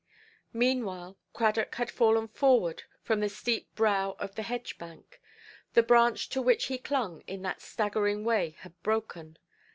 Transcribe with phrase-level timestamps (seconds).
[0.55, 5.21] Meanwhile, Cradock had fallen forward from the steep brow of the hedge–bank;
[5.75, 9.37] the branch to which he clung in that staggering way had broken.